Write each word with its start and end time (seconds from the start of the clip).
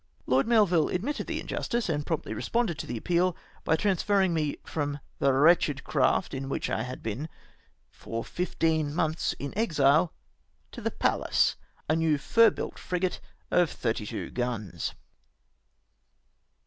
Lord 0.25 0.47
Melville 0.47 0.89
admitted 0.89 1.27
the 1.27 1.39
injustice, 1.39 1.87
and 1.87 2.03
promptly 2.03 2.33
responded 2.33 2.79
to 2.79 2.87
the 2.87 2.97
appeal, 2.97 3.37
by 3.63 3.75
transferring 3.75 4.33
me 4.33 4.57
from 4.63 4.99
the 5.19 5.31
wretched 5.31 5.83
craft 5.83 6.33
in 6.33 6.49
which 6.49 6.71
I 6.71 6.81
had 6.81 7.03
been 7.03 7.29
for 7.91 8.23
fifteen 8.25 8.95
months 8.95 9.33
in 9.33 9.55
exile— 9.55 10.11
to 10.71 10.81
the 10.81 10.89
Pallas, 10.89 11.55
a 11.87 11.95
new 11.95 12.17
fir 12.17 12.49
built 12.49 12.79
frigate 12.79 13.21
of 13.51 13.69
32 13.69 14.31
guns. 14.31 14.95